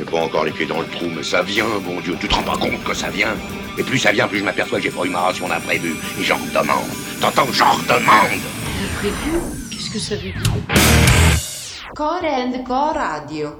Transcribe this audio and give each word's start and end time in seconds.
J'ai 0.00 0.06
pas 0.06 0.20
encore 0.20 0.46
les 0.46 0.50
pieds 0.50 0.64
dans 0.64 0.80
le 0.80 0.86
trou, 0.86 1.08
mais 1.14 1.22
ça 1.22 1.42
vient, 1.42 1.66
bon 1.84 2.00
Dieu. 2.00 2.16
Tu 2.18 2.26
te 2.26 2.34
rends 2.34 2.42
pas 2.42 2.56
compte 2.56 2.82
que 2.82 2.94
ça 2.94 3.10
vient? 3.10 3.36
Et 3.76 3.82
plus 3.82 3.98
ça 3.98 4.12
vient, 4.12 4.26
plus 4.26 4.38
je 4.38 4.44
m'aperçois 4.44 4.78
que 4.78 4.84
j'ai 4.84 4.90
pas 4.90 5.04
eu 5.04 5.10
ma 5.10 5.20
ration 5.20 5.46
d'imprévu. 5.46 5.94
Et 6.18 6.24
j'en 6.24 6.38
redemande. 6.38 6.88
T'entends? 7.20 7.52
J'en 7.52 7.72
redemande 7.72 8.40
Imprévu? 8.82 9.40
Qu'est-ce 9.70 9.90
que 9.90 9.98
ça 9.98 10.14
veut 10.14 10.22
dire? 10.22 10.42
Core 11.94 12.24
and 12.24 12.64
Core 12.66 12.94
Radio. 12.94 13.50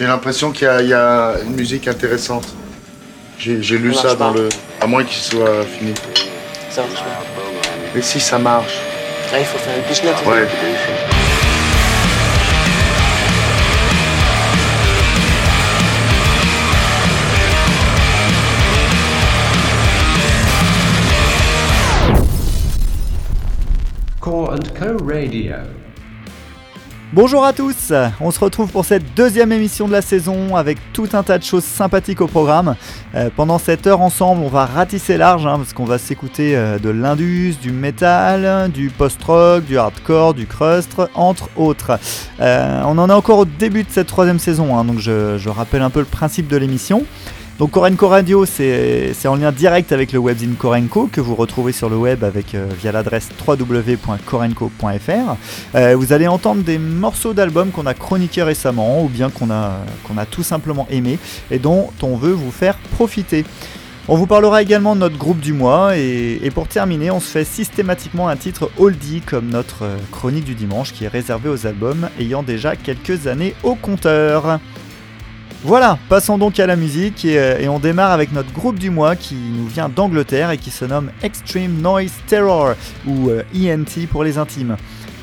J'ai 0.00 0.06
l'impression 0.06 0.50
qu'il 0.50 0.64
y, 0.66 0.70
a- 0.70 0.80
il 0.80 0.88
y 0.88 0.94
a 0.94 1.34
une 1.44 1.54
musique 1.54 1.86
intéressante. 1.86 2.46
J'ai 3.38 3.62
j'ai 3.62 3.76
lu 3.76 3.92
Ça 3.92 4.14
dans 4.14 4.32
pas. 4.32 4.38
le. 4.38 4.48
À 4.80 4.86
moins 4.86 5.04
qu'il 5.04 5.20
soit 5.22 5.62
fini. 5.64 5.92
Ça 6.70 6.80
marche 6.80 7.00
pas. 7.00 7.42
Mais 7.94 8.00
si 8.00 8.18
ça 8.18 8.38
marche. 8.38 8.78
Là, 9.30 9.40
il 9.40 9.44
faut 9.44 9.58
faire 9.58 9.76
une 9.76 9.82
pitch 9.82 10.02
note. 10.02 10.26
Ouais. 10.26 10.48
Core 24.20 24.50
and 24.54 24.74
Co 24.74 24.98
Radio. 25.04 25.56
Bonjour 27.12 27.44
à 27.44 27.52
tous, 27.52 27.92
on 28.20 28.30
se 28.30 28.38
retrouve 28.38 28.70
pour 28.70 28.84
cette 28.84 29.16
deuxième 29.16 29.50
émission 29.50 29.88
de 29.88 29.92
la 29.92 30.00
saison 30.00 30.54
avec 30.54 30.78
tout 30.92 31.08
un 31.12 31.24
tas 31.24 31.38
de 31.38 31.42
choses 31.42 31.64
sympathiques 31.64 32.20
au 32.20 32.28
programme. 32.28 32.76
Euh, 33.16 33.30
pendant 33.34 33.58
cette 33.58 33.88
heure 33.88 34.00
ensemble, 34.00 34.44
on 34.44 34.48
va 34.48 34.64
ratisser 34.64 35.16
large 35.16 35.44
hein, 35.44 35.56
parce 35.56 35.72
qu'on 35.72 35.86
va 35.86 35.98
s'écouter 35.98 36.56
euh, 36.56 36.78
de 36.78 36.88
l'indus, 36.88 37.56
du 37.60 37.72
metal, 37.72 38.70
du 38.70 38.90
post-rock, 38.90 39.64
du 39.64 39.76
hardcore, 39.76 40.34
du 40.34 40.46
crust, 40.46 41.02
entre 41.16 41.48
autres. 41.56 41.98
Euh, 42.38 42.80
on 42.86 42.96
en 42.96 43.10
est 43.10 43.12
encore 43.12 43.38
au 43.38 43.44
début 43.44 43.82
de 43.82 43.90
cette 43.90 44.06
troisième 44.06 44.38
saison, 44.38 44.78
hein, 44.78 44.84
donc 44.84 45.00
je, 45.00 45.36
je 45.36 45.48
rappelle 45.48 45.82
un 45.82 45.90
peu 45.90 45.98
le 45.98 46.06
principe 46.06 46.46
de 46.46 46.56
l'émission. 46.56 47.04
Donc 47.60 47.72
Korenko 47.72 48.08
Radio, 48.08 48.46
c'est 48.46 49.26
en 49.26 49.36
lien 49.36 49.52
direct 49.52 49.92
avec 49.92 50.12
le 50.12 50.18
webzine 50.18 50.54
Korenko 50.54 51.10
que 51.12 51.20
vous 51.20 51.34
retrouvez 51.34 51.72
sur 51.72 51.90
le 51.90 51.96
web 51.96 52.24
euh, 52.24 52.66
via 52.80 52.90
l'adresse 52.90 53.28
www.korenko.fr. 53.46 55.36
Euh, 55.74 55.94
vous 55.94 56.14
allez 56.14 56.26
entendre 56.26 56.62
des 56.62 56.78
morceaux 56.78 57.34
d'albums 57.34 57.70
qu'on 57.70 57.84
a 57.84 57.92
chroniqués 57.92 58.44
récemment 58.44 59.04
ou 59.04 59.10
bien 59.10 59.28
qu'on 59.28 59.50
a, 59.50 59.84
tout 60.30 60.42
simplement 60.42 60.86
aimé 60.88 61.18
et 61.50 61.58
dont 61.58 61.90
on 62.00 62.16
veut 62.16 62.32
vous 62.32 62.50
faire 62.50 62.78
profiter. 62.94 63.44
On 64.08 64.16
vous 64.16 64.26
parlera 64.26 64.62
également 64.62 64.94
de 64.94 65.00
notre 65.00 65.18
groupe 65.18 65.40
du 65.40 65.52
mois 65.52 65.98
et, 65.98 66.40
et 66.42 66.50
pour 66.50 66.66
terminer, 66.66 67.10
on 67.10 67.20
se 67.20 67.28
fait 67.28 67.44
systématiquement 67.44 68.30
un 68.30 68.36
titre 68.36 68.70
oldie 68.78 69.20
comme 69.20 69.50
notre 69.50 69.82
euh, 69.82 69.98
chronique 70.12 70.44
du 70.46 70.54
dimanche 70.54 70.94
qui 70.94 71.04
est 71.04 71.08
réservée 71.08 71.50
aux 71.50 71.66
albums 71.66 72.08
ayant 72.18 72.42
déjà 72.42 72.74
quelques 72.74 73.26
années 73.26 73.54
au 73.62 73.74
compteur. 73.74 74.60
Voilà, 75.62 75.98
passons 76.08 76.38
donc 76.38 76.58
à 76.58 76.66
la 76.66 76.74
musique 76.74 77.22
et, 77.26 77.38
euh, 77.38 77.58
et 77.58 77.68
on 77.68 77.78
démarre 77.78 78.12
avec 78.12 78.32
notre 78.32 78.50
groupe 78.50 78.78
du 78.78 78.88
mois 78.88 79.14
qui 79.14 79.34
nous 79.34 79.66
vient 79.66 79.90
d'Angleterre 79.90 80.50
et 80.50 80.56
qui 80.56 80.70
se 80.70 80.86
nomme 80.86 81.10
Extreme 81.22 81.82
Noise 81.82 82.14
Terror 82.26 82.70
ou 83.06 83.28
euh, 83.28 83.42
ENT 83.54 84.06
pour 84.10 84.24
les 84.24 84.38
intimes. 84.38 84.78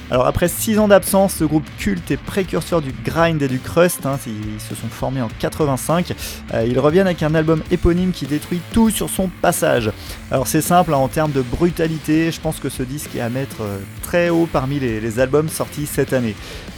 Alors 0.10 0.26
après 0.26 0.48
6 0.48 0.80
ans 0.80 0.88
d'absence, 0.88 1.36
ce 1.36 1.44
groupe 1.44 1.66
culte 1.78 2.12
et 2.12 2.18
précurseur 2.18 2.82
du 2.82 2.94
grind 3.04 3.42
et 3.42 3.50
du 3.50 3.60
crust, 3.60 4.06
hein, 4.06 4.18
ils 4.26 4.62
se 4.62 4.74
sont 4.74 4.88
formés 4.88 5.22
en 5.22 5.28
85, 5.40 6.14
euh, 6.54 6.66
ils 6.66 6.80
reviennent 6.80 7.08
avec 7.08 7.24
un 7.24 7.36
album 7.36 7.62
éponyme 7.72 8.12
qui 8.12 8.26
détruit 8.26 8.62
tout 8.72 8.90
sur 8.90 9.10
son 9.10 9.28
passage. 9.28 9.92
Alors 10.32 10.48
c'est 10.48 10.62
simple, 10.62 10.94
hein, 10.94 10.98
en 10.98 11.10
termes 11.10 11.34
de 11.34 11.42
brutalité, 11.42 12.32
je 12.32 12.40
pense 12.40 12.62
que 12.62 12.70
ce 12.70 12.84
disque 12.84 13.18
est 13.18 13.22
à 13.22 13.28
mettre 13.28 13.58
euh, 13.62 13.80
très 14.02 14.30
haut 14.30 14.48
parmi 14.50 14.80
les, 14.80 15.20
albums 15.20 15.50
sortis 15.50 15.86
cette 15.86 16.14
année. 16.14 16.36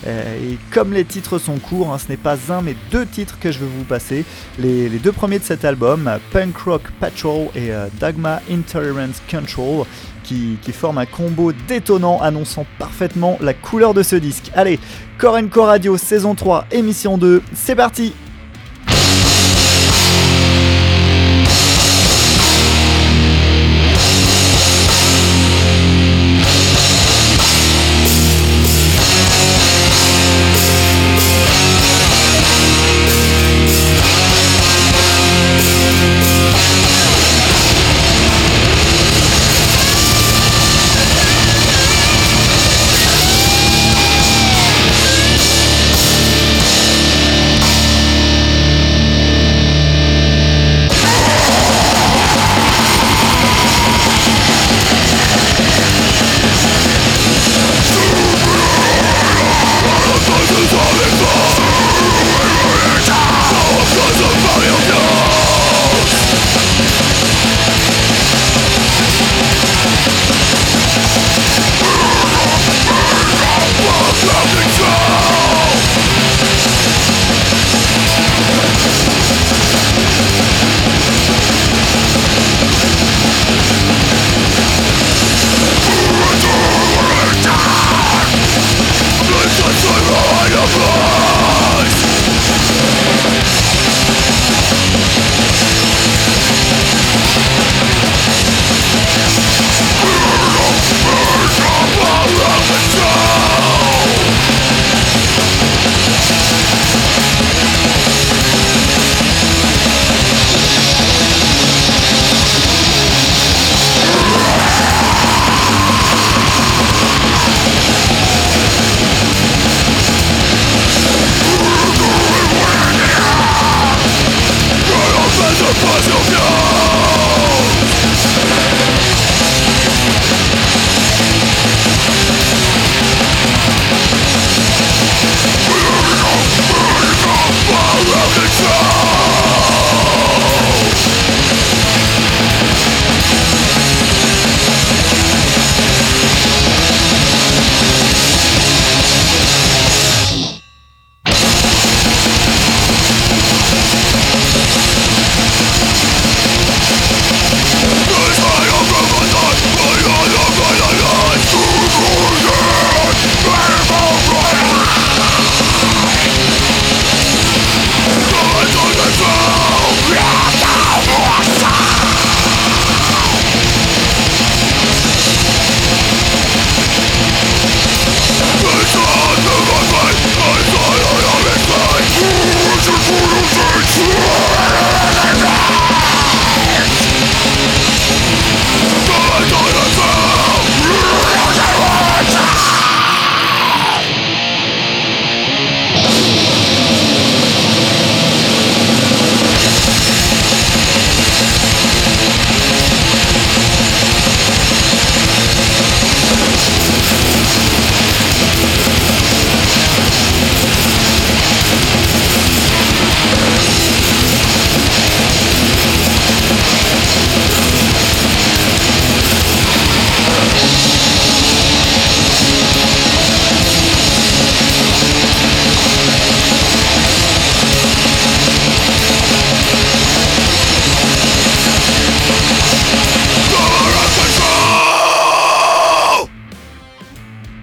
Euh, 0.07 0.51
et 0.51 0.57
comme 0.71 0.93
les 0.93 1.05
titres 1.05 1.37
sont 1.37 1.59
courts, 1.59 1.93
hein, 1.93 1.99
ce 1.99 2.09
n'est 2.09 2.17
pas 2.17 2.37
un 2.49 2.61
mais 2.63 2.75
deux 2.89 3.05
titres 3.05 3.37
que 3.39 3.51
je 3.51 3.59
vais 3.59 3.67
vous 3.67 3.83
passer. 3.83 4.25
Les, 4.57 4.89
deux 4.89 5.11
premiers 5.11 5.37
de 5.37 5.43
cet 5.43 5.65
album, 5.65 6.09
Punk 6.31 6.57
Rock 6.57 6.83
Patrol 6.99 7.49
et 7.55 7.71
Dogma 7.99 8.41
Intolerance 8.49 9.21
Control, 9.29 9.85
qui, 10.61 10.71
forment 10.71 10.99
un 10.99 11.05
combo 11.05 11.51
détonnant 11.67 12.21
annonçant 12.21 12.65
parfaitement 12.77 13.37
la 13.41 13.53
couleur 13.53 13.93
de 13.93 14.03
ce 14.03 14.15
disque. 14.15 14.51
Allez, 14.53 14.79
Korenko 15.17 15.63
Radio 15.63 15.97
saison 15.97 16.35
3, 16.35 16.65
émission 16.71 17.17
2, 17.17 17.41
c'est 17.53 17.75
parti 17.75 18.13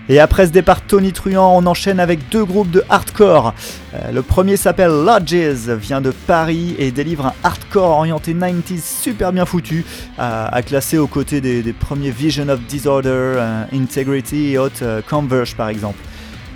Et 0.08 0.20
après 0.20 0.46
ce 0.46 0.52
départ 0.52 0.82
tonitruant, 0.82 1.56
on 1.56 1.66
enchaîne 1.66 1.98
avec 1.98 2.28
deux 2.28 2.44
groupes 2.44 2.70
de 2.70 2.84
hardcore. 2.88 3.54
Euh, 3.94 4.12
le 4.12 4.22
premier 4.22 4.56
s'appelle 4.56 4.90
Lodges, 4.90 5.68
vient 5.68 6.00
de 6.00 6.12
Paris 6.12 6.76
et 6.78 6.92
délivre 6.92 7.26
un 7.26 7.34
hardcore 7.42 7.90
orienté 7.90 8.32
90s 8.32 9.02
super 9.02 9.32
bien 9.32 9.44
foutu, 9.46 9.84
à, 10.16 10.62
classer 10.62 10.98
aux 10.98 11.08
côtés 11.08 11.40
des, 11.40 11.72
premiers 11.72 12.10
Vision 12.10 12.48
of 12.48 12.60
Disorder, 12.60 13.08
euh, 13.10 13.64
Integrity 13.72 14.54
et 14.54 14.58
euh, 14.58 15.00
Converge 15.08 15.56
par 15.56 15.68
exemple. 15.68 15.98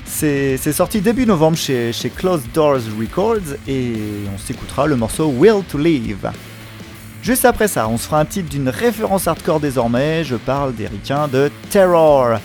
C'est 0.05 0.57
sorti 0.73 1.01
début 1.01 1.25
novembre 1.25 1.57
chez, 1.57 1.93
chez 1.93 2.11
Closed 2.11 2.51
Doors 2.53 2.81
Records 2.99 3.57
et 3.69 3.95
on 4.35 4.39
s'écoutera 4.39 4.87
le 4.87 4.97
morceau 4.97 5.29
Will 5.29 5.63
to 5.69 5.79
Live. 5.79 6.31
Juste 7.23 7.45
après 7.45 7.69
ça, 7.69 7.87
on 7.89 7.99
se 7.99 8.05
fera 8.05 8.21
un 8.21 8.25
titre 8.25 8.49
d'une 8.49 8.71
référence 8.71 9.29
hardcore 9.29 9.61
désormais, 9.61 10.25
je 10.25 10.37
parle 10.37 10.75
des 10.75 10.89
de 11.33 11.51
Terror. 11.69 12.39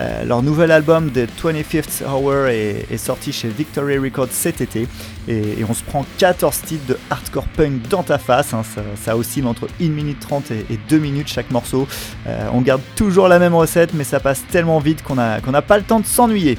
Euh, 0.00 0.24
leur 0.24 0.42
nouvel 0.42 0.70
album 0.70 1.10
The 1.10 1.28
25th 1.38 2.02
Hour 2.08 2.46
est, 2.46 2.96
sorti 2.96 3.30
chez 3.30 3.48
Victory 3.48 3.98
Records 3.98 4.28
cet 4.30 4.62
été 4.62 4.88
et, 5.28 5.62
on 5.68 5.74
se 5.74 5.82
prend 5.84 6.06
14 6.16 6.62
titres 6.62 6.86
de 6.86 6.98
hardcore 7.10 7.44
punk 7.56 7.88
dans 7.90 8.02
ta 8.02 8.16
face, 8.16 8.54
hein, 8.54 8.62
ça, 8.96 9.18
oscille 9.18 9.46
entre 9.46 9.68
1 9.82 9.90
minute 9.90 10.20
30 10.20 10.50
et, 10.50 10.66
et 10.70 10.78
2 10.88 10.98
minutes 10.98 11.28
chaque 11.28 11.50
morceau. 11.50 11.86
Euh, 12.26 12.48
on 12.54 12.62
garde 12.62 12.80
toujours 12.96 13.28
la 13.28 13.38
même 13.38 13.54
recette 13.54 13.92
mais 13.92 14.04
ça 14.04 14.18
passe 14.18 14.42
tellement 14.50 14.78
vite 14.78 15.02
qu'on 15.02 15.14
n'a 15.14 15.62
pas 15.62 15.76
le 15.76 15.84
temps 15.84 16.00
de 16.00 16.06
s'ennuyer. 16.06 16.56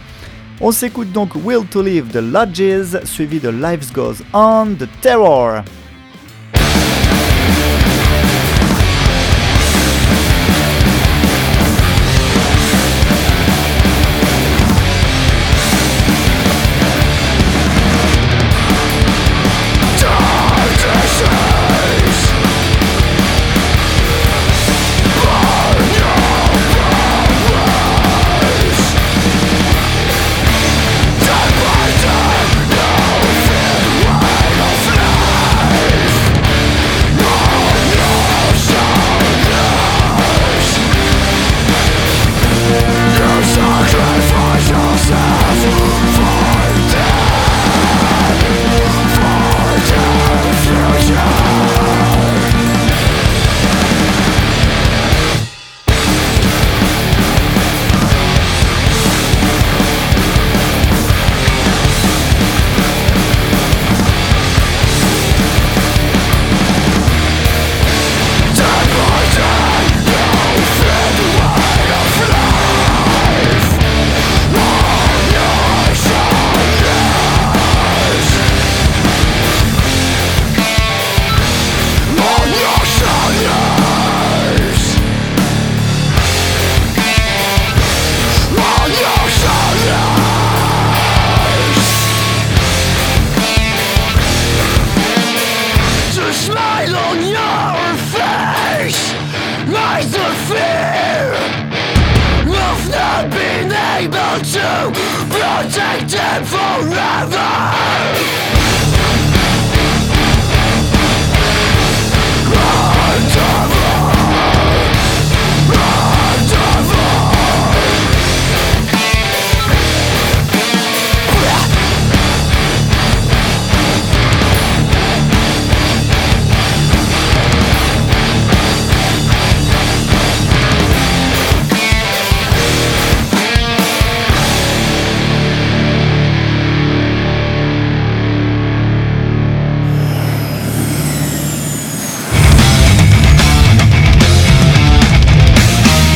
On 0.61 0.71
s'écoute 0.71 1.11
donc 1.11 1.31
Will 1.43 1.65
to 1.65 1.81
Live 1.81 2.11
de 2.11 2.19
Lodges 2.19 3.03
suivi 3.03 3.39
de 3.39 3.49
Life 3.49 3.91
Goes 3.91 4.17
On 4.31 4.67
de 4.67 4.87
Terror. 5.01 5.63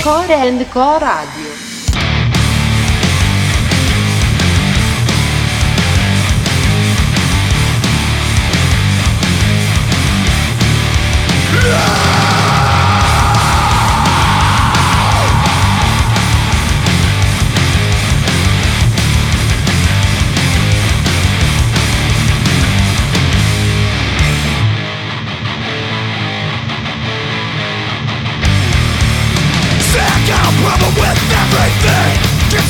Core 0.07 0.31
and 0.31 0.65
Co 0.71 0.97
Radio. 0.99 1.46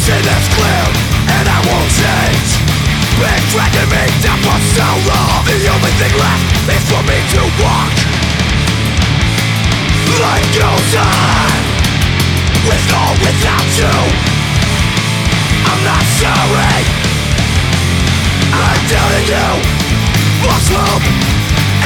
See 0.08 0.22
this 0.24 0.48
clear 0.56 0.88
And 1.36 1.46
I 1.52 1.60
won't 1.68 1.92
change 1.92 2.50
Been 3.20 3.44
dragging 3.52 3.90
me 3.92 4.04
down 4.24 4.40
for 4.40 4.60
so 4.72 4.88
long 5.04 5.44
The 5.52 5.60
only 5.68 5.94
thing 6.00 6.16
left 6.16 6.48
is 6.72 6.84
for 6.88 7.04
me 7.04 7.18
to 7.36 7.42
walk. 7.64 7.96
Life 10.20 10.50
goes 10.56 10.94
on, 10.98 11.60
with 12.68 12.88
or 12.92 13.12
without 13.24 13.70
you. 13.80 14.00
I'm 15.68 15.82
not 15.84 16.04
sorry. 16.20 16.80
I'm 18.52 18.82
doubting 18.92 19.28
you. 19.32 19.52
Lost 20.48 20.70
hope 20.74 21.08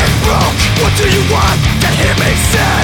and 0.01 0.12
broke. 0.25 0.60
What 0.82 0.94
do 0.98 1.06
you 1.10 1.24
want 1.30 1.60
to 1.84 1.90
hear 2.00 2.16
me 2.24 2.32
say? 2.54 2.82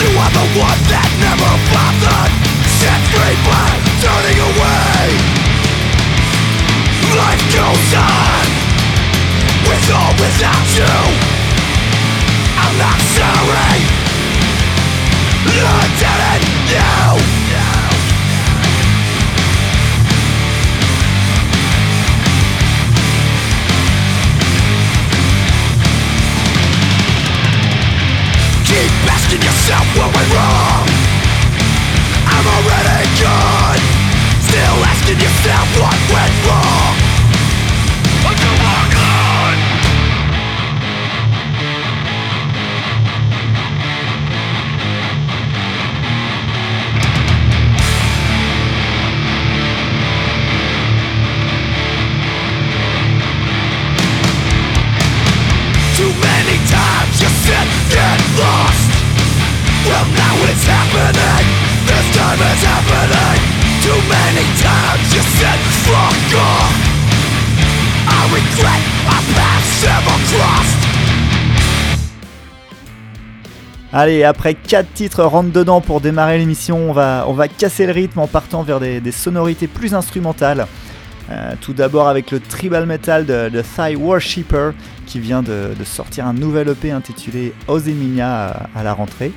You 0.00 0.08
are 0.16 0.32
the 0.32 0.46
one 0.60 0.80
that 0.92 1.08
never 1.20 1.52
bothered. 1.72 2.32
Set 2.80 3.00
free 3.12 3.36
by 3.44 3.89
turning 4.00 4.38
away. 4.40 5.00
Life 7.20 7.44
goes 7.52 7.92
on, 7.92 8.46
with 9.68 9.86
or 9.92 10.10
without 10.22 10.68
you. 10.78 10.96
I'm 12.56 12.78
not 12.78 13.00
sorry. 13.16 13.69
What 35.80 35.98
went 36.12 36.34
wrong 36.46 36.96
Too 55.96 56.08
many 56.16 56.56
times 56.64 57.20
you 57.20 57.28
said 57.44 57.68
get 57.92 58.20
lost. 58.40 58.88
Well 59.84 60.06
now 60.16 60.34
it's 60.48 60.64
happening. 60.64 61.46
This 61.84 62.16
time 62.16 62.38
it's 62.40 62.64
happening 62.64 63.39
Allez, 73.92 74.22
après 74.22 74.54
4 74.54 74.92
titres 74.92 75.24
rentre 75.24 75.50
dedans 75.50 75.80
pour 75.80 76.00
démarrer 76.00 76.38
l'émission, 76.38 76.90
on 76.90 76.92
va, 76.92 77.24
on 77.26 77.32
va 77.32 77.48
casser 77.48 77.86
le 77.86 77.92
rythme 77.92 78.20
en 78.20 78.28
partant 78.28 78.62
vers 78.62 78.78
des, 78.78 79.12
sonorités 79.12 79.66
plus 79.66 79.94
instrumentales. 79.94 80.66
Euh, 81.30 81.54
tout 81.60 81.72
d'abord 81.72 82.08
avec 82.08 82.30
le 82.30 82.40
tribal 82.40 82.86
metal 82.86 83.26
de, 83.26 83.48
de 83.48 83.62
Thigh 83.62 83.96
Worshipper 83.96 84.70
qui 85.06 85.18
vient 85.18 85.42
de, 85.42 85.72
sortir 85.84 86.26
un 86.26 86.32
nouvel 86.32 86.68
EP 86.68 86.92
intitulé 86.92 87.52
Ozeminia 87.66 88.68
à, 88.74 88.78
à 88.78 88.82
la 88.84 88.92
rentrée. 88.92 89.32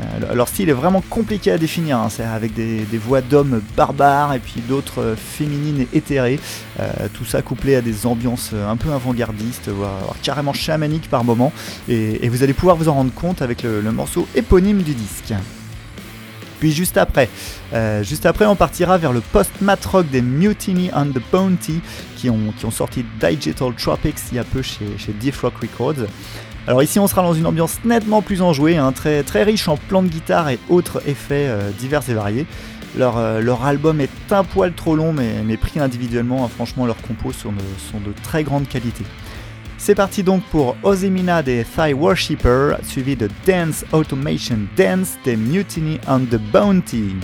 Euh, 0.00 0.34
leur 0.34 0.48
style 0.48 0.68
est 0.68 0.74
vraiment 0.74 1.02
compliqué 1.08 1.52
à 1.52 1.58
définir, 1.58 1.98
hein, 1.98 2.08
c'est 2.10 2.24
avec 2.24 2.54
des, 2.54 2.84
voix 2.98 3.20
d'hommes 3.20 3.62
barbares 3.76 4.34
et 4.34 4.38
puis 4.38 4.60
d'autres 4.68 5.00
euh, 5.00 5.16
féminines 5.16 5.80
et 5.80 5.96
éthérées. 5.96 6.40
Euh, 6.80 6.90
tout 7.12 7.24
ça 7.24 7.42
couplé 7.42 7.76
à 7.76 7.80
des 7.80 8.06
ambiances 8.06 8.52
un 8.52 8.76
peu 8.76 8.92
avant-gardistes, 8.92 9.68
voire, 9.68 10.14
carrément 10.22 10.52
chamaniques 10.52 11.08
par 11.08 11.24
moments. 11.24 11.52
Et, 11.88 12.28
vous 12.28 12.42
allez 12.42 12.54
pouvoir 12.54 12.76
vous 12.76 12.88
en 12.88 12.94
rendre 12.94 13.12
compte 13.12 13.42
avec 13.42 13.62
le, 13.62 13.82
morceau 13.92 14.26
éponyme 14.34 14.82
du 14.82 14.94
disque. 14.94 15.34
Puis 16.58 16.72
juste 16.72 16.96
après, 16.96 17.28
juste 18.02 18.26
après, 18.26 18.46
on 18.46 18.56
partira 18.56 18.98
vers 18.98 19.12
le 19.12 19.20
post-mat 19.20 19.84
rock 19.84 20.08
des 20.10 20.22
Mutiny 20.22 20.90
and 20.92 21.08
the 21.08 21.22
Bounty 21.30 21.80
qui 22.16 22.30
ont, 22.30 22.52
qui 22.56 22.64
ont 22.64 22.70
sorti 22.70 23.04
Digital 23.20 23.72
Tropics 23.74 24.16
il 24.32 24.36
y 24.36 24.38
a 24.38 24.44
peu 24.44 24.62
chez, 24.62 24.86
chez 24.98 25.12
Deep 25.12 25.36
Rock 25.36 25.54
Records. 25.60 26.06
Alors 26.66 26.82
ici, 26.82 26.98
on 26.98 27.06
sera 27.06 27.22
dans 27.22 27.34
une 27.34 27.44
ambiance 27.44 27.78
nettement 27.84 28.22
plus 28.22 28.40
enjouée, 28.40 28.78
hein, 28.78 28.92
très, 28.92 29.22
très 29.22 29.42
riche 29.42 29.68
en 29.68 29.76
plans 29.76 30.02
de 30.02 30.08
guitare 30.08 30.48
et 30.48 30.58
autres 30.70 31.02
effets 31.06 31.46
euh, 31.48 31.70
divers 31.78 32.08
et 32.08 32.14
variés. 32.14 32.46
Leur, 32.96 33.18
euh, 33.18 33.40
leur 33.40 33.64
album 33.66 34.00
est 34.00 34.32
un 34.32 34.44
poil 34.44 34.72
trop 34.72 34.96
long, 34.96 35.12
mais, 35.12 35.42
mais 35.44 35.58
pris 35.58 35.78
individuellement, 35.78 36.42
hein, 36.42 36.48
franchement, 36.48 36.86
leurs 36.86 37.00
compos 37.02 37.32
sont 37.32 37.52
de, 37.52 37.58
sont 37.92 38.00
de 38.00 38.14
très 38.22 38.44
grande 38.44 38.66
qualité. 38.66 39.04
C'est 39.76 39.94
parti 39.94 40.22
donc 40.22 40.42
pour 40.44 40.76
Ozemina 40.82 41.42
des 41.42 41.64
Thigh 41.64 41.94
Worshipper, 41.94 42.76
suivi 42.82 43.14
de 43.14 43.28
Dance 43.46 43.84
Automation 43.92 44.60
Dance 44.74 45.18
des 45.22 45.36
Mutiny 45.36 46.00
and 46.08 46.26
the 46.30 46.38
Bounty. 46.50 47.16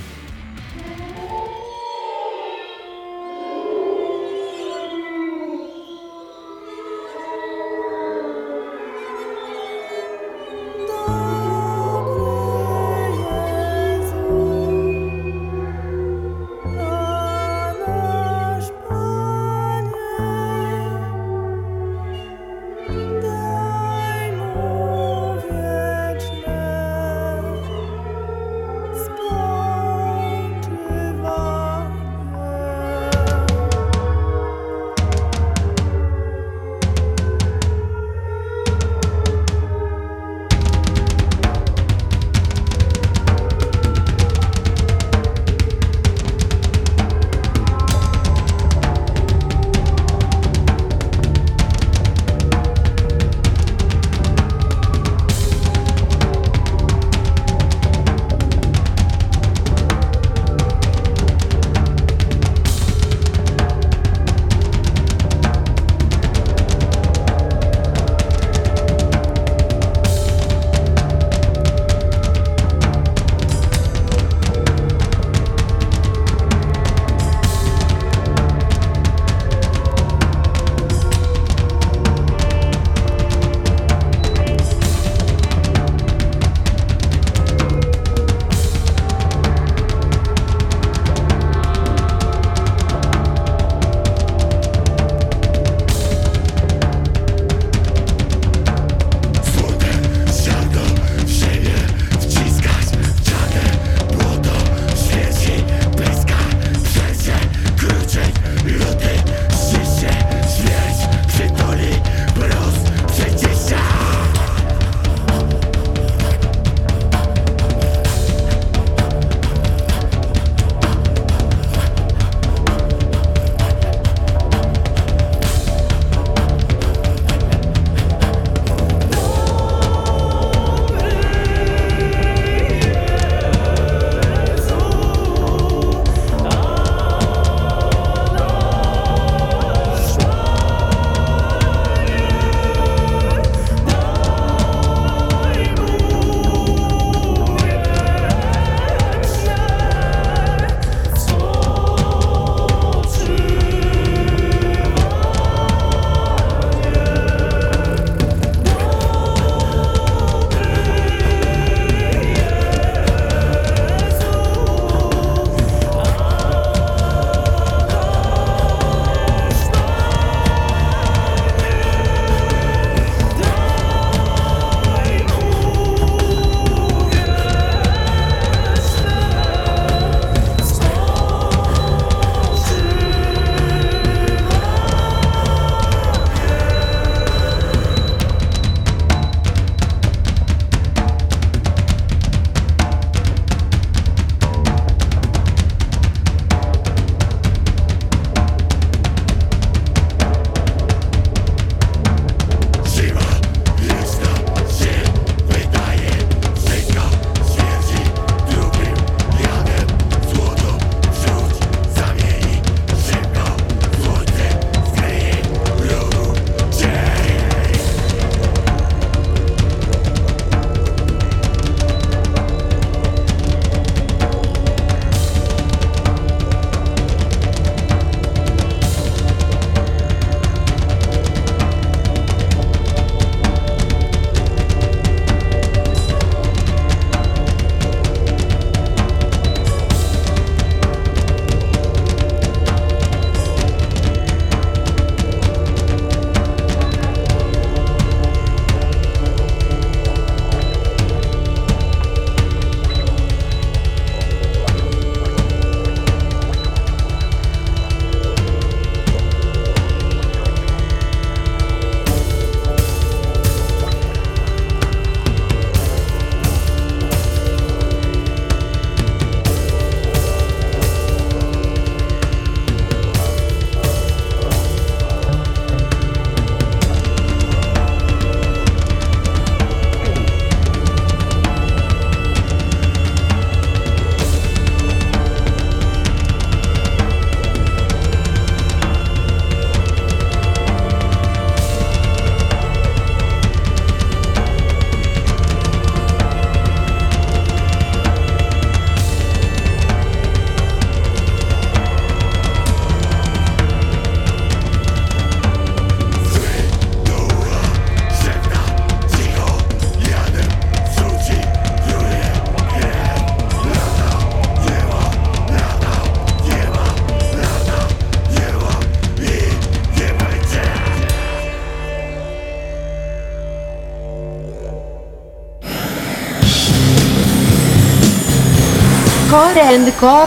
And 329.70 329.86
Co 330.00 330.26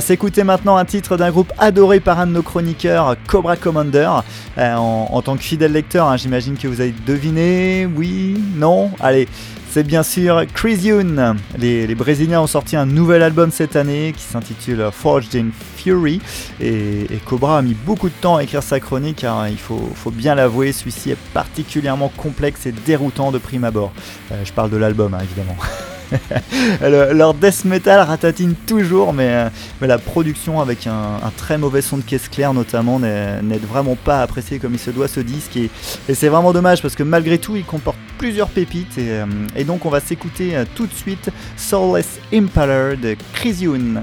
va 0.00 0.06
s'écouter 0.06 0.44
maintenant 0.44 0.78
un 0.78 0.86
titre 0.86 1.18
d'un 1.18 1.30
groupe 1.30 1.52
adoré 1.58 2.00
par 2.00 2.18
un 2.18 2.26
de 2.26 2.32
nos 2.32 2.40
chroniqueurs, 2.40 3.16
Cobra 3.28 3.56
Commander. 3.56 4.08
Euh, 4.56 4.74
en, 4.74 5.20
tant 5.20 5.36
que 5.36 5.42
fidèle 5.42 5.72
lecteur, 5.72 6.08
hein, 6.08 6.16
j'imagine 6.16 6.56
que 6.56 6.68
vous 6.68 6.80
avez 6.80 6.94
deviné. 7.06 7.86
Oui 7.94 8.42
Non 8.56 8.92
Allez, 8.98 9.28
c'est 9.70 9.82
bien 9.82 10.02
sûr 10.02 10.44
Chris 10.54 10.76
Youn. 10.76 11.36
Les, 11.58 11.94
Brésiliens 11.94 12.40
ont 12.40 12.46
sorti 12.46 12.76
un 12.76 12.86
nouvel 12.86 13.22
album 13.22 13.50
cette 13.50 13.76
année 13.76 14.14
qui 14.16 14.22
s'intitule 14.22 14.88
Forged 14.90 15.36
in 15.36 15.48
Fury. 15.76 16.22
Et, 16.62 17.06
Cobra 17.26 17.58
a 17.58 17.62
mis 17.62 17.74
beaucoup 17.74 18.08
de 18.08 18.14
temps 18.22 18.36
à 18.36 18.42
écrire 18.42 18.62
sa 18.62 18.80
chronique 18.80 19.16
car 19.16 19.48
il 19.48 19.58
faut, 19.58 19.90
faut 19.94 20.10
bien 20.10 20.34
l'avouer, 20.34 20.72
celui-ci 20.72 21.10
est 21.10 21.18
particulièrement 21.34 22.10
complexe 22.16 22.64
et 22.64 22.72
déroutant 22.72 23.32
de 23.32 23.38
prime 23.38 23.64
abord. 23.64 23.92
Euh, 24.32 24.42
je 24.46 24.52
parle 24.54 24.70
de 24.70 24.78
l'album, 24.78 25.12
hein, 25.12 25.20
évidemment. 25.22 25.56
Le- 26.82 27.12
leur 27.12 27.34
death 27.34 27.64
metal 27.64 28.00
ratatine 28.00 28.54
toujours, 28.66 29.12
mais, 29.12 29.28
euh, 29.28 29.48
la 29.80 29.98
production 29.98 30.60
avec 30.60 30.86
un, 30.86 31.18
très 31.36 31.58
mauvais 31.58 31.82
son 31.82 31.96
de 31.98 32.02
caisse 32.02 32.28
claire 32.28 32.52
notamment 32.54 32.98
n'est- 32.98 33.40
vraiment 33.70 33.96
pas 33.96 34.22
apprécié 34.22 34.58
comme 34.58 34.74
il 34.74 34.78
se 34.80 34.90
doit 34.90 35.08
ce 35.08 35.20
disque 35.20 35.56
et, 35.56 35.70
c'est 36.12 36.28
vraiment 36.28 36.52
dommage 36.52 36.82
parce 36.82 36.94
que 36.94 37.02
malgré 37.02 37.38
tout 37.38 37.56
il 37.56 37.64
comporte 37.64 37.96
plusieurs 38.18 38.48
pépites 38.48 38.98
et, 38.98 39.10
euh, 39.10 39.64
donc 39.66 39.86
on 39.86 39.90
va 39.90 40.00
s'écouter 40.00 40.56
euh, 40.56 40.64
tout 40.74 40.86
de 40.86 40.94
suite 40.94 41.30
Soulless 41.56 42.18
Impaler 42.32 42.96
de 42.96 43.16
Chris 43.32 43.56
Youn. 43.60 44.00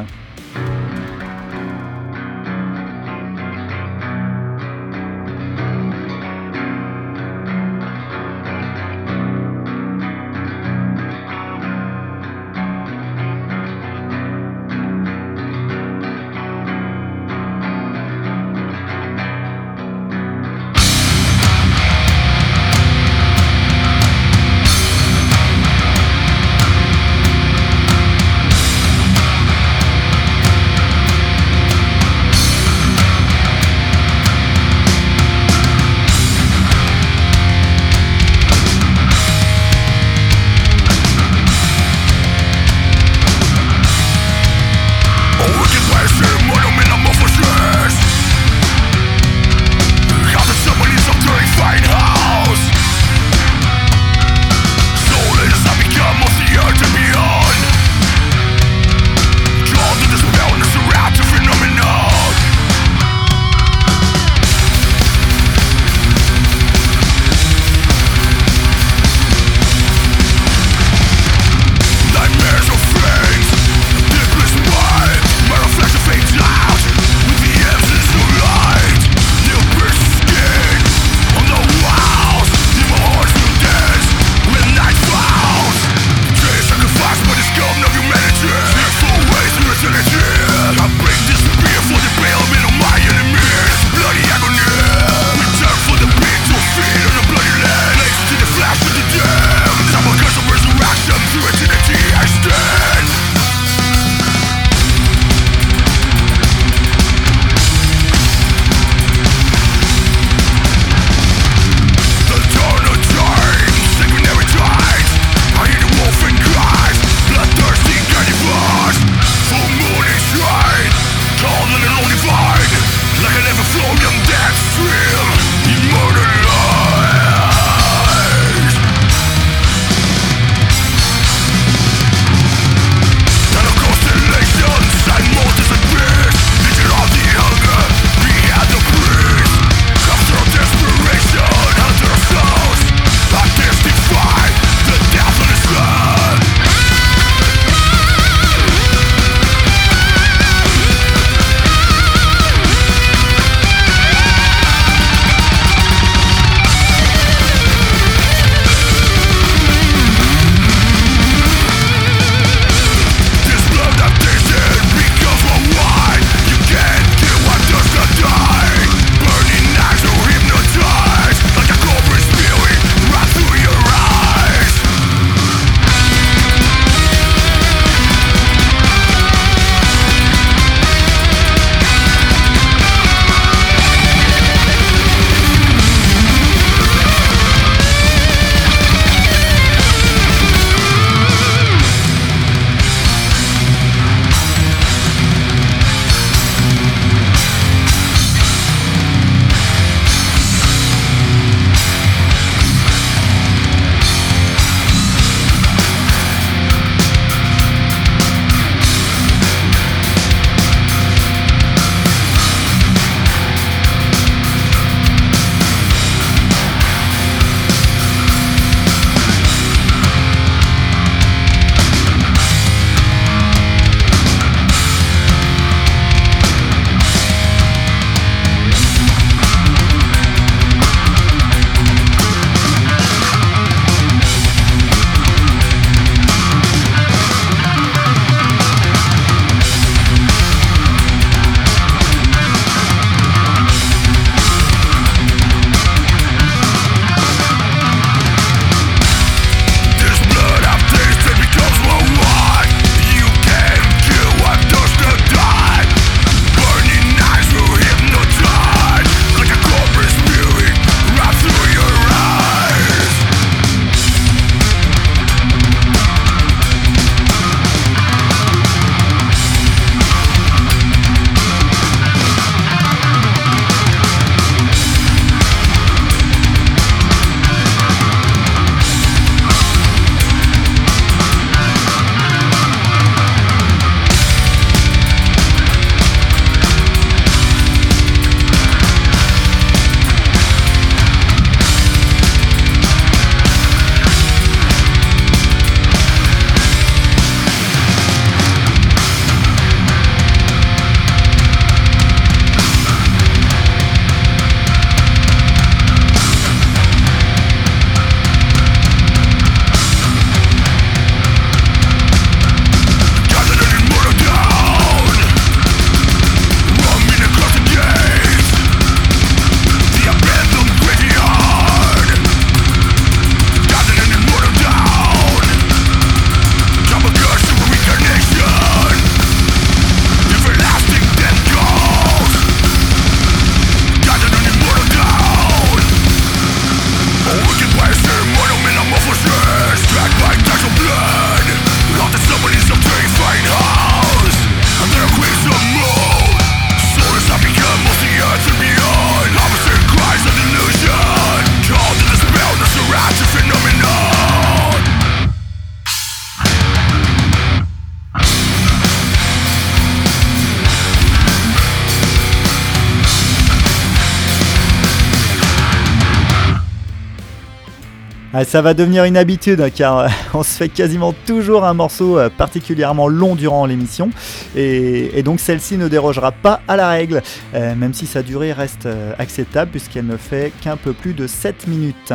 Ça 368.48 368.62
va 368.62 368.74
devenir 368.74 369.04
une 369.04 369.18
habitude 369.18 369.60
hein, 369.60 369.70
car 369.70 369.98
euh, 369.98 370.08
on 370.34 370.42
se 370.42 370.56
fait 370.56 370.70
quasiment 370.70 371.14
toujours 371.26 371.66
un 371.66 371.74
morceau 371.74 372.18
euh, 372.18 372.30
particulièrement 372.30 373.10
long 373.10 373.36
durant 373.36 373.66
l'émission 373.66 374.10
et, 374.56 375.22
donc 375.22 375.42
celle-ci 375.42 375.78
ne 375.78 375.90
dérogera 375.90 376.32
pas 376.32 376.62
à 376.66 376.78
la 376.78 376.88
règle 376.88 377.22
euh, 377.54 377.76
même 377.76 377.94
si 377.94 378.08
sa 378.08 378.24
durée 378.24 378.54
reste 378.54 378.88
acceptable 379.20 379.72
puisqu'elle 379.72 380.06
ne 380.06 380.16
fait 380.16 380.54
qu'un 380.62 380.78
peu 380.78 380.94
plus 380.94 381.14
de 381.14 381.28
7 381.28 381.68
minutes. 381.68 382.14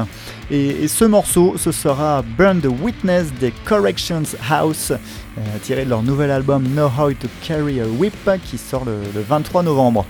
Et, 0.51 0.89
ce 0.89 1.05
morceau 1.05 1.55
ce 1.59 1.71
sera 1.71 2.23
Burn 2.39 2.61
the 2.61 2.69
Witness 2.81 3.27
des 3.39 3.53
Corrections 3.67 4.23
House 4.49 4.93
tiré 5.63 5.85
de 5.85 5.91
leur 5.91 6.03
nouvel 6.03 6.31
album 6.31 6.65
Know 6.65 6.91
How 6.99 7.13
to 7.13 7.29
Carry 7.43 7.81
a 7.81 7.87
Whip 7.87 8.31
qui 8.45 8.57
sort 8.57 8.85
le 8.87 9.21
23 9.29 9.63
novembre. 9.63 10.07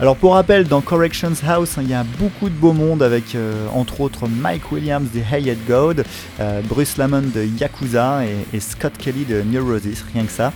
Alors 0.00 0.16
pour 0.16 0.32
rappel, 0.32 0.66
dans 0.66 0.80
Corrections 0.80 1.34
House, 1.46 1.76
hein, 1.76 1.82
il 1.82 1.90
y 1.90 1.94
a 1.94 2.06
beaucoup 2.18 2.48
de 2.48 2.54
beau 2.54 2.72
monde 2.72 3.02
avec 3.02 3.34
euh, 3.34 3.66
entre 3.74 4.00
autres 4.00 4.28
Mike 4.28 4.72
Williams 4.72 5.10
de 5.14 5.20
Hey 5.20 5.54
God, 5.68 6.06
euh, 6.40 6.62
Bruce 6.64 6.96
Lamont 6.96 7.20
de 7.20 7.44
Yakuza 7.44 8.24
et, 8.24 8.56
et 8.56 8.60
Scott 8.60 8.94
Kelly 8.96 9.26
de 9.26 9.42
Neurosis, 9.42 10.02
rien 10.14 10.24
que 10.24 10.32
ça. 10.32 10.54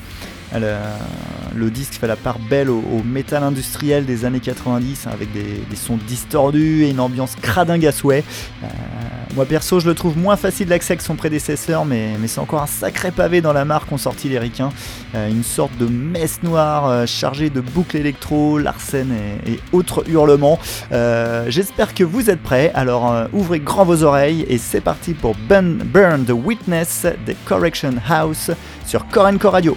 Euh, 0.54 0.96
le 1.54 1.70
disque 1.70 1.94
fait 1.94 2.06
la 2.06 2.16
part 2.16 2.38
belle 2.38 2.68
au, 2.68 2.82
métal 3.04 3.42
industriel 3.42 4.06
des 4.06 4.24
années 4.24 4.40
90 4.40 5.06
hein, 5.06 5.10
avec 5.12 5.32
des, 5.32 5.76
sons 5.76 5.98
distordus 6.06 6.84
et 6.84 6.90
une 6.90 7.00
ambiance 7.00 7.34
cradingue 7.40 7.84
à 7.86 7.92
souhait. 7.92 8.24
Euh, 8.62 8.66
moi 9.34 9.44
perso 9.44 9.80
je 9.80 9.86
le 9.86 9.94
trouve 9.94 10.16
moins 10.16 10.36
facile 10.36 10.68
d'accès 10.68 10.96
que 10.96 11.02
son 11.02 11.16
prédécesseur 11.16 11.84
mais, 11.84 12.14
c'est 12.26 12.38
encore 12.38 12.62
un 12.62 12.66
sacré 12.66 13.10
pavé 13.10 13.40
dans 13.40 13.52
la 13.52 13.64
marque 13.64 13.88
qu'ont 13.88 13.98
sorti 13.98 14.28
les 14.28 14.38
ricains. 14.38 14.70
Euh, 15.14 15.28
une 15.28 15.42
sorte 15.42 15.76
de 15.78 15.86
messe 15.86 16.42
noire 16.42 16.88
euh, 16.88 17.06
chargée 17.06 17.50
de 17.50 17.60
boucles 17.60 17.96
électro, 17.96 18.58
larsen 18.58 19.12
et, 19.46 19.60
autres 19.72 20.08
hurlements. 20.08 20.58
J'espère 21.48 21.94
que 21.94 22.04
vous 22.04 22.30
êtes 22.30 22.42
prêts, 22.42 22.70
alors 22.74 23.28
ouvrez 23.32 23.60
grand 23.60 23.84
vos 23.84 24.02
oreilles 24.02 24.44
et 24.48 24.58
c'est 24.58 24.80
parti 24.80 25.14
pour 25.14 25.34
Burn, 25.48 25.78
Burn 25.84 26.24
the 26.24 26.32
Witness 26.32 27.06
des 27.26 27.36
Correction 27.44 27.94
House 28.08 28.50
sur 28.86 29.06
Core 29.08 29.30
Radio. 29.42 29.76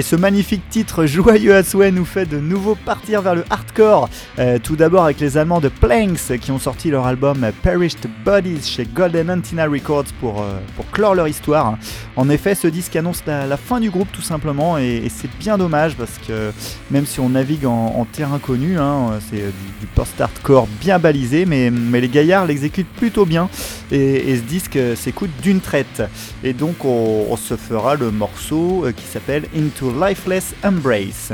Et 0.00 0.02
ce 0.02 0.16
magnifique 0.16 0.62
titre 0.70 1.04
joyeux 1.04 1.54
à 1.54 1.62
souhait 1.62 1.90
nous 1.90 2.06
fait 2.06 2.24
de 2.24 2.38
nouveau 2.38 2.74
partir 2.74 3.20
vers 3.20 3.34
le 3.34 3.44
hardcore. 3.50 4.08
Euh, 4.38 4.58
tout 4.58 4.74
d'abord 4.74 5.04
avec 5.04 5.20
les 5.20 5.36
Allemands 5.36 5.60
de 5.60 5.68
Planks 5.68 6.38
qui 6.40 6.50
ont 6.50 6.58
sorti 6.58 6.88
leur 6.88 7.06
album 7.06 7.46
Perished 7.62 8.08
Bodies 8.24 8.62
chez 8.62 8.86
Golden 8.86 9.30
Antenna 9.30 9.66
Records 9.66 10.06
pour, 10.18 10.40
euh, 10.40 10.58
pour 10.74 10.89
leur 11.00 11.28
histoire. 11.28 11.76
En 12.16 12.28
effet, 12.28 12.54
ce 12.54 12.68
disque 12.68 12.94
annonce 12.96 13.22
la, 13.26 13.56
fin 13.56 13.80
du 13.80 13.90
groupe 13.90 14.08
tout 14.12 14.22
simplement 14.22 14.78
et, 14.78 15.08
c'est 15.08 15.30
bien 15.38 15.58
dommage 15.58 15.96
parce 15.96 16.18
que 16.26 16.52
même 16.90 17.06
si 17.06 17.20
on 17.20 17.30
navigue 17.30 17.66
en, 17.66 18.06
terrain 18.12 18.38
connu, 18.38 18.78
hein, 18.78 19.18
c'est 19.30 19.38
du, 19.80 19.86
post-hardcore 19.94 20.68
bien 20.80 20.98
balisé, 20.98 21.46
mais, 21.46 21.70
les 21.70 22.08
gaillards 22.08 22.46
l'exécutent 22.46 22.92
plutôt 22.96 23.26
bien 23.26 23.48
et, 23.90 24.36
ce 24.36 24.42
disque 24.42 24.76
euh, 24.76 24.96
s'écoute 24.96 25.30
d'une 25.42 25.60
traite. 25.60 26.02
Et 26.44 26.52
donc 26.52 26.84
on, 26.84 27.26
on 27.30 27.36
se 27.36 27.56
fera 27.56 27.94
le 27.94 28.10
morceau 28.10 28.84
euh, 28.84 28.92
qui 28.92 29.04
s'appelle 29.04 29.44
Into 29.54 29.92
Lifeless 30.00 30.54
Embrace. 30.64 31.32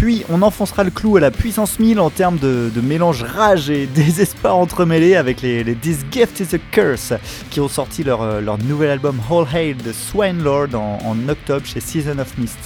Puis 0.00 0.24
on 0.30 0.40
enfoncera 0.40 0.82
le 0.82 0.90
clou 0.90 1.18
à 1.18 1.20
la 1.20 1.30
puissance 1.30 1.78
1000 1.78 2.00
en 2.00 2.08
termes 2.08 2.38
de, 2.38 2.70
mélange 2.82 3.22
rage 3.22 3.68
et 3.68 3.84
désespoir 3.94 4.56
entremêlés 4.56 5.14
avec 5.14 5.42
les, 5.42 5.62
les 5.62 5.74
This 5.74 6.06
Gift 6.10 6.40
is 6.40 6.54
a 6.54 6.58
Curse 6.70 7.12
qui 7.50 7.60
ont 7.60 7.68
sorti 7.68 8.02
leur, 8.02 8.22
euh, 8.22 8.40
nouvel 8.66 8.88
album 8.88 9.20
All 9.30 9.44
Hail 9.54 9.74
de 9.74 9.92
Swine 9.92 10.42
Lord 10.42 10.68
en, 10.74 11.28
octobre 11.28 11.66
chez 11.66 11.80
Season 11.80 12.18
of 12.18 12.38
Mist. 12.38 12.58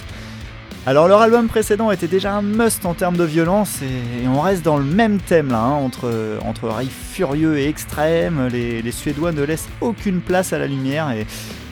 Alors 0.87 1.09
leur 1.09 1.23
album 1.23 1.49
précédent 1.49 1.91
était 1.91 2.07
déjà 2.07 2.35
un 2.35 2.43
must 2.43 2.87
en 2.87 2.95
termes 2.95 3.17
de 3.17 3.25
violence 3.25 3.81
et, 3.83 4.29
on 4.29 4.41
reste 4.41 4.65
dans 4.65 4.77
le 4.77 4.85
même 4.85 5.19
thème 5.19 5.49
là, 5.49 5.59
hein, 5.59 5.73
entre, 5.73 6.39
entre 6.47 6.73
furieux 6.89 7.59
et 7.59 7.67
extrêmes, 7.67 8.47
les, 8.47 8.93
Suédois 8.93 9.33
ne 9.33 9.43
laissent 9.43 9.69
aucune 9.81 10.21
place 10.21 10.53
à 10.53 10.59
la 10.59 10.69
lumière 10.69 11.11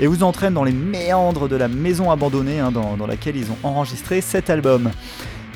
et, 0.01 0.07
vous 0.09 0.25
entraînent 0.25 0.55
dans 0.55 0.65
les 0.65 0.73
méandres 0.73 1.49
de 1.49 1.55
la 1.55 1.69
maison 1.69 2.11
abandonnée 2.11 2.59
hein, 2.59 2.73
dans 2.73 3.07
laquelle 3.07 3.37
ils 3.37 3.53
ont 3.53 3.59
enregistré 3.63 4.21
cet 4.21 4.51
album. 4.51 4.91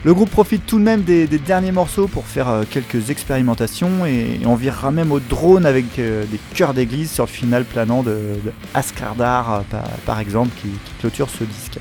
Le 0.05 0.15
groupe 0.15 0.31
profite 0.31 0.67
tout 0.67 0.79
de 0.79 0.85
même 0.85 1.03
des, 1.03 1.27
derniers 1.27 1.73
morceaux 1.73 2.07
pour 2.07 2.27
faire 2.27 2.49
euh, 2.49 2.65
quelques 2.69 3.11
expérimentations 3.11 4.07
et, 4.07 4.41
on 4.45 4.55
virera 4.55 4.91
même 4.91 5.11
au 5.11 5.21
drone 5.21 5.67
avec 5.67 5.99
euh, 5.99 6.25
des 6.27 6.39
chœurs 6.55 6.75
d'église 6.75 7.11
sur 7.11 7.25
le 7.25 7.31
final 7.31 7.65
planant 7.65 8.03
de, 8.03 8.11
de 8.45 8.53
euh, 8.77 9.61
par, 10.05 10.21
exemple 10.21 10.51
qui, 10.61 10.69
clôture 11.01 11.29
ce 11.29 11.45
disque. 11.45 11.79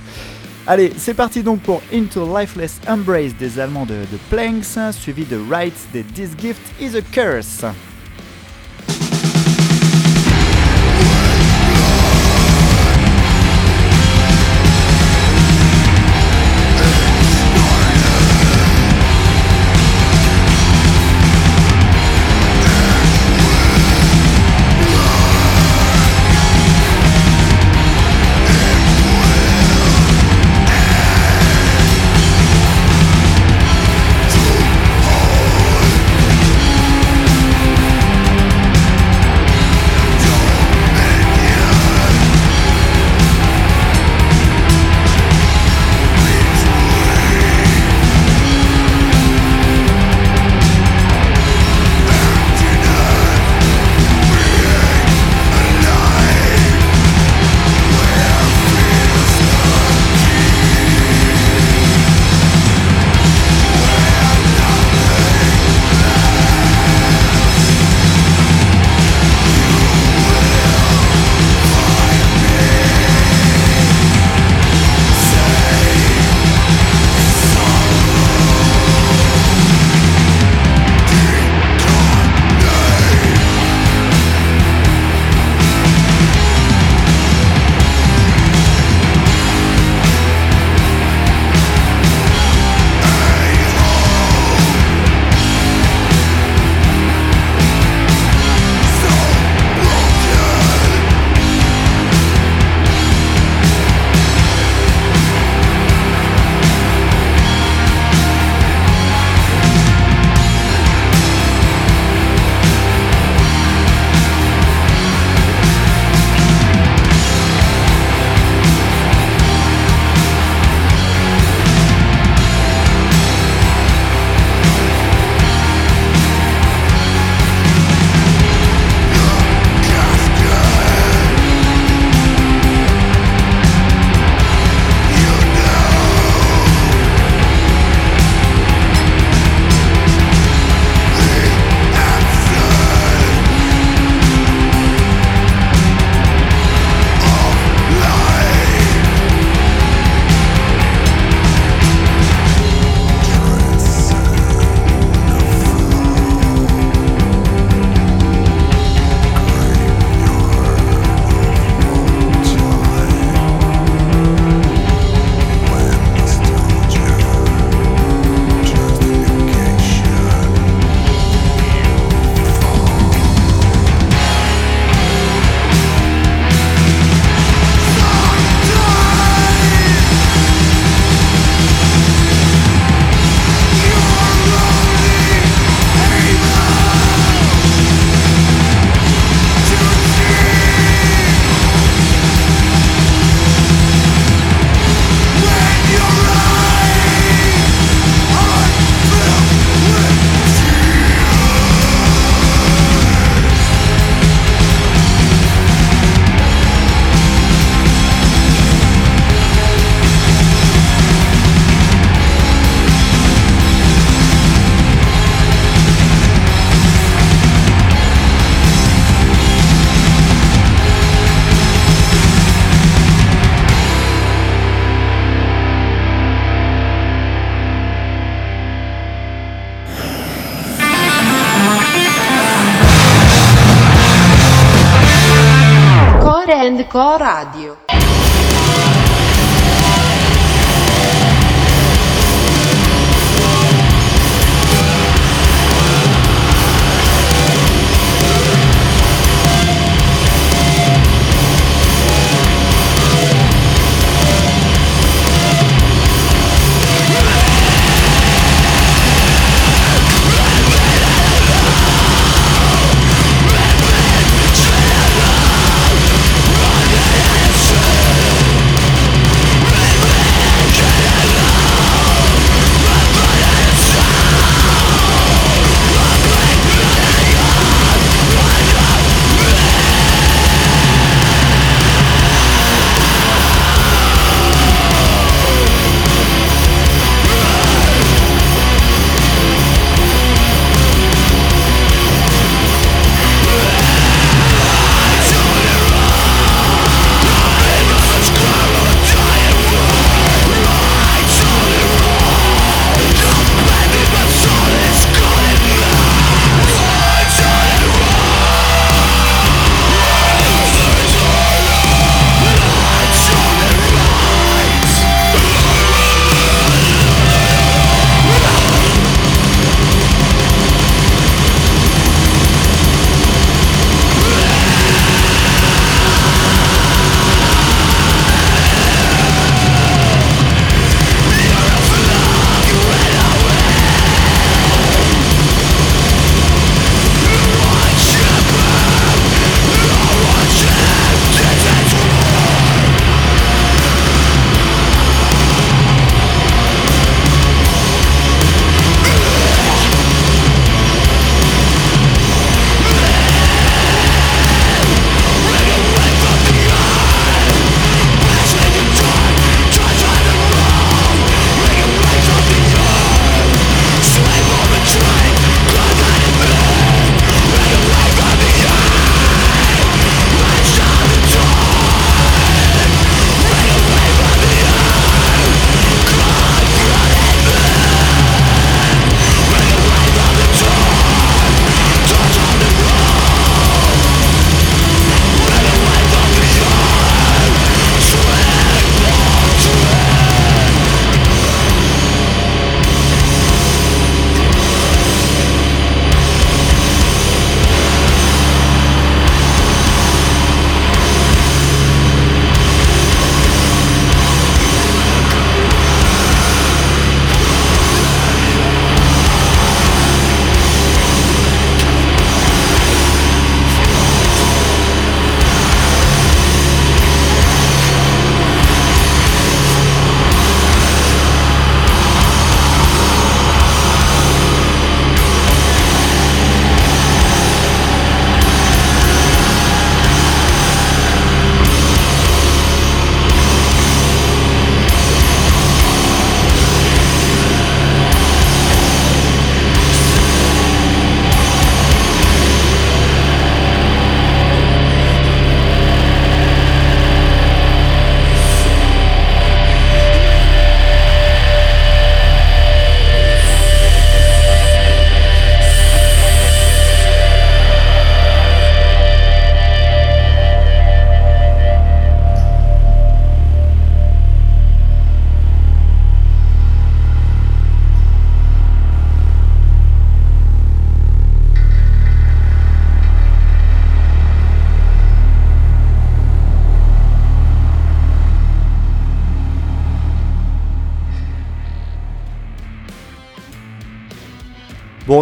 Allez, 0.66 0.92
c'est 0.98 1.14
parti 1.14 1.44
donc 1.44 1.60
pour 1.62 1.84
Into 1.94 2.26
Lifeless 2.36 2.80
Embrace 2.88 3.36
des 3.36 3.60
Allemands 3.60 3.86
de, 3.86 3.94
de 3.94 4.18
Planks, 4.32 4.94
suivi 4.94 5.26
de 5.26 5.40
Rights 5.52 5.88
des 5.94 6.04
This 6.04 6.32
Gift 6.40 6.62
is 6.82 6.98
a 6.98 7.02
Curse. 7.02 7.66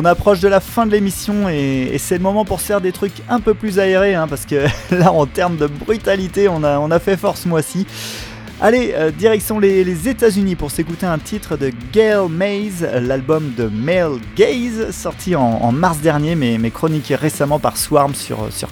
On 0.03 0.05
approche 0.05 0.41
de 0.41 0.49
la 0.49 0.59
fin 0.59 0.85
de 0.85 0.91
l'émission 0.91 1.47
et, 1.47 1.95
c'est 1.97 2.17
le 2.17 2.23
moment 2.23 2.43
pour 2.43 2.59
faire 2.59 2.81
des 2.81 2.91
trucs 2.91 3.13
un 3.29 3.39
peu 3.39 3.53
plus 3.53 3.79
aérés, 3.79 4.15
hein, 4.15 4.27
parce 4.27 4.45
que 4.45 4.65
là, 4.91 5.13
en 5.13 5.25
termes 5.25 5.55
de 5.55 5.67
brutalité, 5.67 6.49
on 6.49 6.61
a, 6.63 6.99
fait 6.99 7.15
force 7.15 7.41
ce 7.41 7.47
mois-ci. 7.47 7.87
Allez, 8.59 8.93
euh, 8.95 9.11
direction 9.11 9.59
les, 9.59 10.09
États-Unis 10.09 10.55
pour 10.55 10.71
s'écouter 10.71 11.05
un 11.05 11.19
titre 11.19 11.55
de 11.55 11.71
Gail 11.93 12.27
Mays, 12.29 12.99
l'album 13.01 13.53
de 13.57 13.67
Male 13.67 14.19
Gaze, 14.35 14.91
sorti 14.91 15.37
en, 15.37 15.71
mars 15.71 15.99
dernier, 15.99 16.35
mais, 16.35 16.69
chroniqué 16.69 17.15
récemment 17.15 17.59
par 17.59 17.77
Swarm 17.77 18.13
sur, 18.13 18.51
sur. 18.51 18.69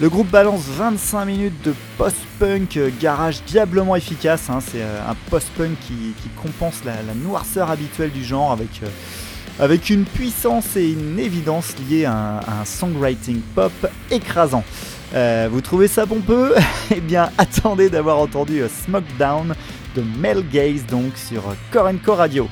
Le 0.00 0.08
groupe 0.08 0.30
balance 0.30 0.62
25 0.62 1.24
minutes 1.26 1.62
de 1.62 1.74
post-punk 1.98 2.78
euh, 2.78 2.90
garage 2.98 3.42
diablement 3.44 3.96
efficace. 3.96 4.48
hein. 4.48 4.60
C'est 4.60 4.80
euh, 4.80 5.10
un 5.10 5.14
post-punk 5.28 5.76
qui, 5.82 6.14
compense 6.42 6.84
la, 6.86 6.94
noirceur 7.14 7.70
habituelle 7.70 8.10
du 8.10 8.24
genre 8.24 8.50
avec, 8.50 8.80
avec 9.60 9.90
une 9.90 10.04
puissance 10.04 10.74
et 10.76 10.90
une 10.90 11.18
évidence 11.18 11.74
liées 11.78 12.06
à 12.06 12.40
un, 12.40 12.64
songwriting 12.64 13.40
pop 13.54 13.72
écrasant. 14.10 14.64
Euh, 15.14 15.48
vous 15.52 15.60
trouvez 15.60 15.86
ça 15.86 16.06
pompeux? 16.06 16.54
Eh 16.90 17.00
bien, 17.00 17.30
attendez 17.38 17.90
d'avoir 17.90 18.18
entendu 18.18 18.62
euh, 18.62 18.68
Smoke 18.68 19.04
Down 19.18 19.54
de 19.94 20.02
Mel 20.18 20.44
Gaze 20.48 20.86
donc 20.86 21.16
sur 21.16 21.48
euh, 21.48 21.54
Korenko 21.70 22.14
Radio. 22.14 22.48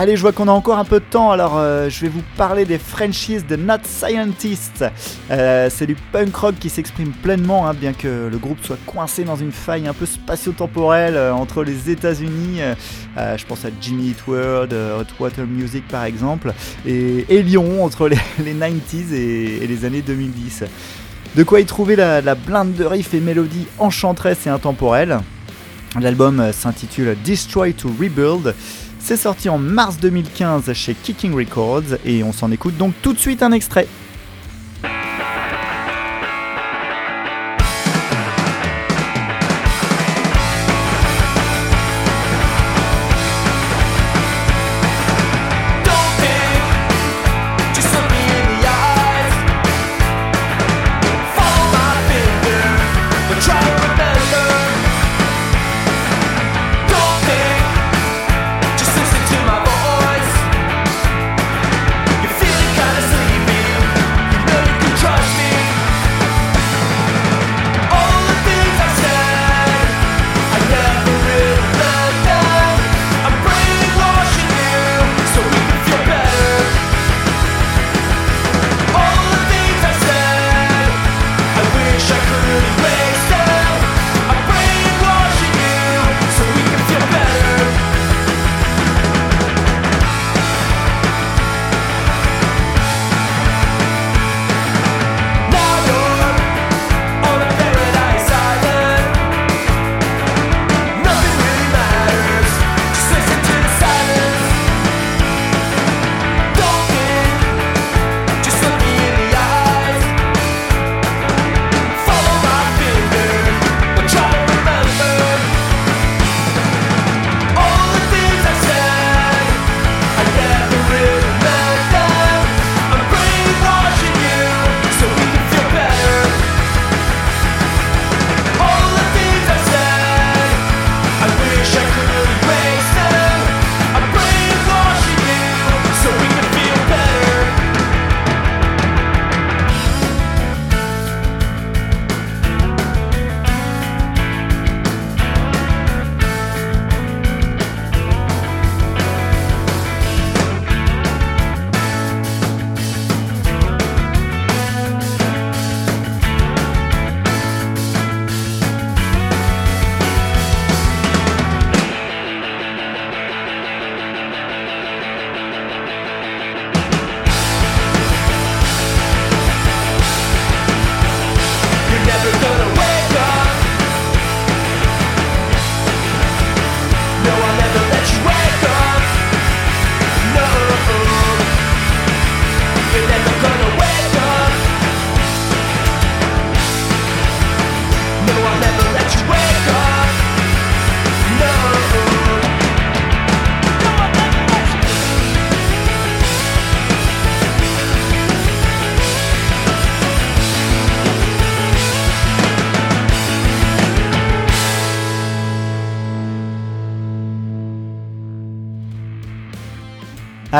Allez, 0.00 0.16
je 0.16 0.22
vois 0.22 0.32
qu'on 0.32 0.48
a 0.48 0.52
encore 0.52 0.78
un 0.78 0.86
peu 0.86 0.98
de 0.98 1.04
temps, 1.04 1.30
alors 1.30 1.58
euh, 1.58 1.90
je 1.90 2.00
vais 2.00 2.08
vous 2.08 2.22
parler 2.38 2.64
des 2.64 2.78
Frenchies 2.78 3.42
de 3.42 3.54
Not 3.54 3.84
Scientists. 3.84 4.82
Euh, 5.30 5.68
c'est 5.70 5.84
du 5.84 5.94
punk 5.94 6.34
rock 6.34 6.54
qui 6.58 6.70
s'exprime 6.70 7.12
pleinement, 7.12 7.68
hein, 7.68 7.74
bien 7.74 7.92
que 7.92 8.30
le 8.32 8.38
groupe 8.38 8.56
soit 8.64 8.78
coincé 8.86 9.24
dans 9.24 9.36
une 9.36 9.52
faille 9.52 9.86
un 9.86 9.92
peu 9.92 10.06
spatio-temporelle 10.06 11.16
euh, 11.16 11.34
entre 11.34 11.62
les 11.62 11.90
États-Unis, 11.90 12.60
je 13.18 13.44
pense 13.44 13.66
à 13.66 13.68
Jimmy 13.78 14.12
Eat 14.12 14.26
World, 14.26 14.72
Hot 14.72 15.22
Water 15.22 15.44
Music 15.46 15.86
par 15.86 16.04
exemple, 16.04 16.54
et, 16.86 17.42
Lyon 17.42 17.84
entre 17.84 18.08
les, 18.08 18.16
les 18.42 18.54
90s 18.54 19.12
et, 19.12 19.66
les 19.66 19.84
années 19.84 20.00
2010. 20.00 20.64
De 21.36 21.42
quoi 21.42 21.60
y 21.60 21.66
trouver 21.66 21.96
la, 21.96 22.22
la 22.22 22.36
blinde 22.36 22.72
de 22.72 22.86
riffs 22.86 23.12
et 23.12 23.20
mélodies 23.20 23.66
enchanteresses 23.78 24.46
et 24.46 24.50
intemporelles. 24.50 25.20
L'album 26.00 26.52
s'intitule 26.52 27.18
Destroy 27.22 27.74
to 27.74 27.90
Rebuild. 28.00 28.54
C'est 29.02 29.16
sorti 29.16 29.48
en 29.48 29.58
mars 29.58 29.96
2015 29.98 30.72
chez 30.72 30.94
Kicking 30.94 31.34
Records 31.34 31.96
et 32.04 32.22
on 32.22 32.32
s'en 32.32 32.52
écoute 32.52 32.76
donc 32.76 32.94
tout 33.02 33.12
de 33.12 33.18
suite 33.18 33.42
un 33.42 33.50
extrait. 33.50 33.88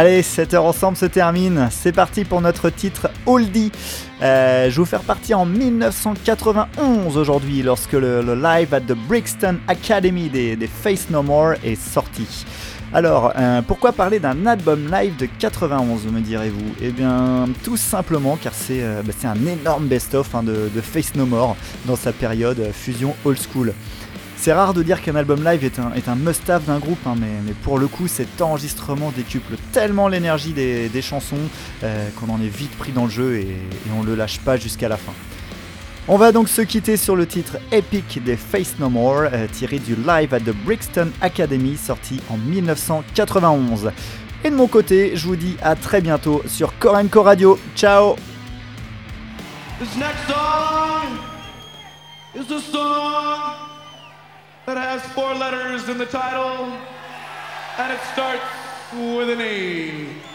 Allez, 0.00 0.22
7 0.22 0.54
heures 0.54 0.64
ensemble 0.64 0.96
se 0.96 1.04
termine. 1.04 1.68
C'est 1.70 1.92
parti 1.92 2.24
pour 2.24 2.40
notre 2.40 2.70
titre 2.70 3.10
Oldie. 3.26 3.70
Euh, 4.22 4.70
je 4.70 4.76
vais 4.76 4.76
vous 4.76 4.86
faire 4.86 5.02
partir 5.02 5.38
en 5.40 5.44
1991 5.44 7.18
aujourd'hui, 7.18 7.62
lorsque 7.62 7.92
le, 7.92 8.22
live 8.34 8.72
at 8.72 8.80
the 8.80 8.94
Brixton 8.94 9.58
Academy 9.68 10.30
des, 10.30 10.56
Face 10.68 11.10
No 11.10 11.22
More 11.22 11.52
est 11.62 11.74
sorti. 11.74 12.46
Alors, 12.94 13.34
euh, 13.36 13.60
pourquoi 13.60 13.92
parler 13.92 14.20
d'un 14.20 14.46
album 14.46 14.90
live 14.90 15.16
de 15.18 15.28
91, 15.38 16.06
me 16.06 16.20
direz-vous? 16.20 16.74
Eh 16.80 16.92
bien, 16.92 17.50
tout 17.62 17.76
simplement 17.76 18.38
car 18.42 18.54
c'est 18.54 18.82
euh, 18.82 19.02
bah, 19.04 19.12
un 19.24 19.46
énorme 19.46 19.86
best-of 19.86 20.34
hein, 20.34 20.42
de, 20.42 20.70
de 20.74 20.80
Face 20.80 21.14
No 21.14 21.26
More 21.26 21.56
dans 21.84 21.96
sa 21.96 22.14
période 22.14 22.70
fusion 22.72 23.14
old 23.26 23.38
school. 23.38 23.74
C'est 24.42 24.54
rare 24.54 24.72
de 24.72 24.82
dire 24.82 25.02
qu'un 25.02 25.16
album 25.16 25.44
live 25.44 25.62
est 25.64 26.08
un, 26.08 26.14
must-have 26.14 26.64
d'un 26.64 26.78
groupe, 26.78 27.06
hein, 27.06 27.14
mais, 27.20 27.52
pour 27.62 27.78
le 27.78 27.88
coup, 27.88 28.08
cet 28.08 28.40
enregistrement 28.40 29.12
décuple 29.14 29.56
tellement 29.70 30.08
l'énergie 30.08 30.54
des, 30.54 31.02
chansons 31.02 31.36
euh, 31.84 32.08
qu'on 32.16 32.32
en 32.32 32.40
est 32.40 32.48
vite 32.48 32.74
pris 32.78 32.90
dans 32.90 33.04
le 33.04 33.10
jeu 33.10 33.36
et, 33.36 33.42
et 33.42 33.90
on 33.98 34.02
le 34.02 34.14
lâche 34.14 34.40
pas 34.40 34.56
jusqu'à 34.56 34.88
la 34.88 34.96
fin. 34.96 35.12
On 36.08 36.16
va 36.16 36.32
donc 36.32 36.48
se 36.48 36.62
quitter 36.62 36.96
sur 36.96 37.16
le 37.16 37.26
titre 37.26 37.58
Epic 37.70 38.24
des 38.24 38.38
Face 38.38 38.76
No 38.78 38.88
More, 38.88 39.24
euh, 39.30 39.46
tiré 39.52 39.78
du 39.78 39.94
live 39.94 40.32
at 40.32 40.40
the 40.40 40.54
Brixton 40.64 41.10
Academy, 41.20 41.76
sorti 41.76 42.22
en 42.30 42.38
1991. 42.38 43.92
Et 44.42 44.48
de 44.48 44.56
mon 44.56 44.68
côté, 44.68 45.16
je 45.16 45.26
vous 45.26 45.36
dis 45.36 45.58
à 45.62 45.76
très 45.76 46.00
bientôt 46.00 46.42
sur 46.46 46.78
Corenco 46.78 47.22
Radio. 47.22 47.58
Ciao 47.76 48.16
that 54.74 54.78
has 54.78 55.02
four 55.14 55.34
letters 55.34 55.88
in 55.88 55.98
the 55.98 56.06
title, 56.06 56.78
and 57.76 57.92
it 57.92 57.98
starts 58.12 58.44
with 58.94 59.28
an 59.28 59.40
E. 59.40 60.29